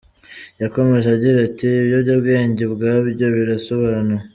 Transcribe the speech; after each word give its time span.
Yakomeje 0.61 1.07
agira 1.15 1.37
ati:" 1.47 1.67
Ibiyobyabwenge 1.79 2.61
ubwabyo 2.63 3.25
birisobanuye. 3.35 4.23